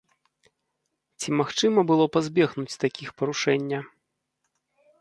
[1.23, 3.79] Ці магчыма было пазбегнуць такіх парушэння?